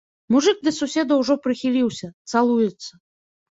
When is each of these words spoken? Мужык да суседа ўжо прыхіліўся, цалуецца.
Мужык 0.35 0.63
да 0.67 0.71
суседа 0.77 1.13
ўжо 1.21 1.37
прыхіліўся, 1.45 2.11
цалуецца. 2.35 2.91